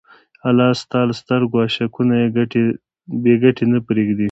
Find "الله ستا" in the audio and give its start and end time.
0.47-0.99